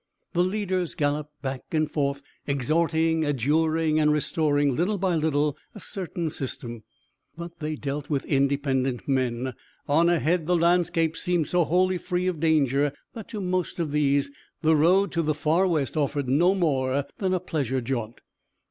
The 0.33 0.43
leaders 0.43 0.95
galloped 0.95 1.39
back 1.43 1.61
and 1.71 1.85
forth, 1.87 2.23
exhorting, 2.47 3.23
adjuring 3.23 3.99
and 3.99 4.11
restoring 4.11 4.75
little 4.75 4.97
by 4.97 5.13
little 5.15 5.55
a 5.75 5.79
certain 5.79 6.31
system. 6.31 6.81
But 7.37 7.59
they 7.59 7.75
dealt 7.75 8.09
with 8.09 8.25
independent 8.25 9.07
men. 9.07 9.53
On 9.87 10.09
ahead 10.09 10.47
the 10.47 10.57
landscape 10.57 11.15
seemed 11.15 11.47
so 11.49 11.65
wholly 11.65 11.99
free 11.99 12.25
of 12.25 12.39
danger 12.39 12.93
that 13.13 13.27
to 13.29 13.39
most 13.39 13.77
of 13.77 13.91
these 13.91 14.31
the 14.63 14.75
road 14.75 15.11
to 15.11 15.21
the 15.21 15.35
Far 15.35 15.67
West 15.67 15.95
offered 15.95 16.27
no 16.27 16.55
more 16.55 17.05
than 17.19 17.35
a 17.35 17.39
pleasure 17.39 17.79
jaunt. 17.79 18.21